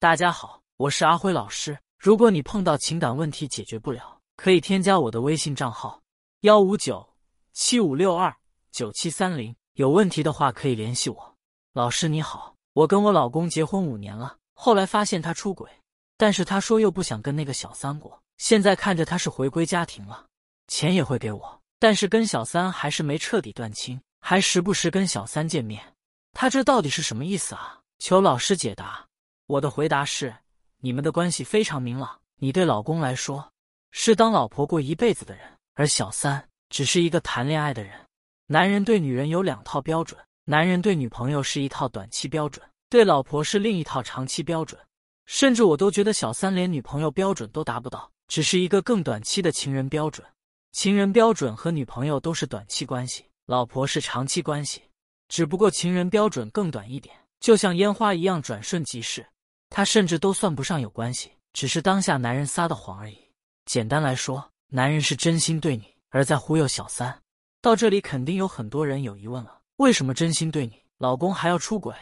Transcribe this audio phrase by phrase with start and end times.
[0.00, 1.76] 大家好，我是阿辉老师。
[1.98, 6.00] 如果你碰到情感问题解决不了，可以添加我的微信账号
[6.42, 7.04] 幺五九
[7.52, 8.32] 七五六二
[8.70, 11.34] 九七三零，有问题的话可以联系我。
[11.72, 15.68] 老师你好，我跟我老公结婚五年了，后来发现他出轨，
[16.16, 20.26] 但是他说又不想跟那个小三过，现在看着他是回归家庭了，
[20.68, 25.96] 钱也会给我，但是跟小三还是没彻底断亲，还时不时跟小三见面，
[26.34, 27.80] 他这到底是什么意思啊？
[27.98, 29.07] 求老师解答。
[29.48, 30.34] 我的回答是：
[30.80, 33.50] 你们的关系非常明朗，你对老公来说
[33.92, 37.98] 是当老婆过一辈子的人，而小三只是一个谈恋爱的人。
[38.46, 44.78] 男人对女人有两套标准，男人对女朋友是一套短期标准，对老婆是另一套长期标准。
[45.24, 50.26] 甚至我都觉得小三连女朋友标准都达不到，只是一个更短期的情人标准。
[50.72, 54.82] 情人标准和女朋友都是短期关系，老婆是长期关系，
[55.26, 59.26] 只不过情人标准更短一点，就像烟花一样转瞬即逝。
[59.70, 63.18] 他甚至都算不上有关系，只是当下男人撒的谎而已。
[63.66, 67.22] 简单来说，男人是真心对你，而在忽悠小三。
[67.60, 71.94] 到这里，肯定有很多人有疑问了：为什么真心对你，老公还要出轨？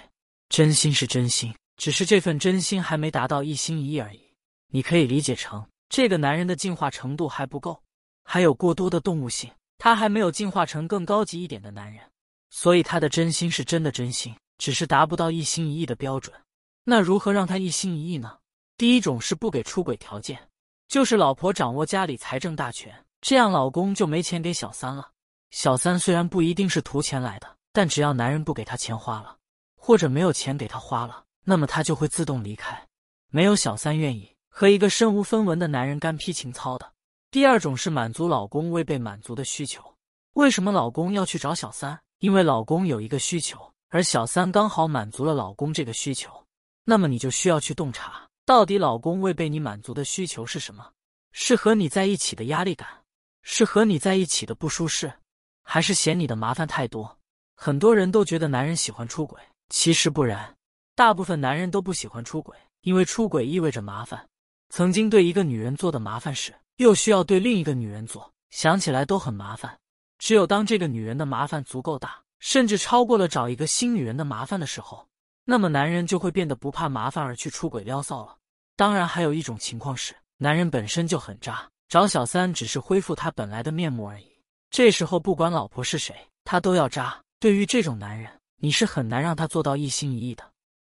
[0.49, 4.21] 真心是真心，只是这份真心还没达到一心一意而已。
[4.69, 7.83] 你可以理解成，这个男人的进化程度还不够，
[8.23, 12.01] 还有过多的动物性，他还没有进化成更高级一点的男人，
[12.51, 16.33] 所以他的真心是真的真心，只是达不到一心一意的标准。
[16.89, 18.39] 那如何让他一心一意呢？
[18.77, 20.39] 第一种是不给出轨条件，
[20.87, 25.11] 就是老婆掌握家里财政大权，这样老公就没钱给小三了。
[25.51, 29.37] 小三虽然不一定是图钱来的，但只要男人不给他钱花了，
[29.75, 32.81] 或者没有钱给他花了，那么他就会自动离开。
[33.33, 36.93] 没有小三愿意和一个身无分文的男人干劈情操的。
[37.33, 39.83] 第二种是满足老公未被满足的需求。
[40.35, 41.99] 为什么老公要去找小三？
[42.21, 46.31] 因为老公有一个需求，而小三刚好满足了老公这个需求。
[46.89, 50.93] 那么你就需要去洞察，到底老公未被你满足的需求是什么？
[51.33, 52.89] 是和你在一起的压力感，
[53.43, 55.13] 是和你在一起的不舒适，
[55.65, 57.19] 还是嫌你的麻烦太多？
[57.57, 60.57] 很多人都觉得男人喜欢出轨，其实不然。
[60.95, 64.25] 大部分男人都不喜欢出轨，因为出轨意味着麻烦。
[64.69, 69.77] 曾经对一个女人做的麻烦事，又需要对另一个女人做，想起来都很麻烦。
[70.19, 75.07] 只有当这个女人的麻烦足够大，甚至超过了找一个新女人的麻烦的时候。
[75.49, 78.37] 那么男人就会变得不怕麻烦而去出轨撩骚了。
[78.75, 84.27] 当然，还有一种情况是，男人本身就很渣，找小三只是恢复他本来的面目而已。
[84.71, 87.17] 这时候不管老婆是谁，他都要渣。
[87.39, 90.43] 对于这种男人，你是很难让他做到一心一意的。